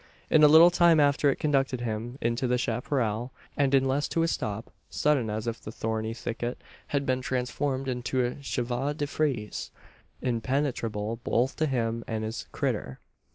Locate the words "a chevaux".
8.25-8.93